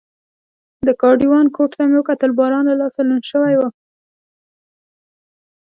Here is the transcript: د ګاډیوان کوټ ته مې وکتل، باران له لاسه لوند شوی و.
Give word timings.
د 0.87 0.89
ګاډیوان 1.01 1.47
کوټ 1.55 1.71
ته 1.77 1.83
مې 1.89 1.95
وکتل، 1.99 2.31
باران 2.39 2.63
له 2.67 2.75
لاسه 2.81 2.99
لوند 3.07 3.23
شوی 3.31 3.55
و. 3.57 3.61